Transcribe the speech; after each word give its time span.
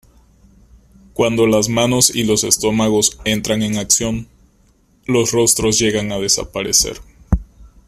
Cuando 1.13 1.45
las 1.45 1.69
manos 1.69 2.09
y 2.15 2.23
los 2.23 2.43
estómagos 2.43 3.19
entran 3.23 3.61
en 3.61 3.77
acción, 3.77 4.27
los 5.05 5.31
rostros 5.31 5.77
llegan 5.77 6.11
a 6.11 6.17
desaparecer. 6.17 6.99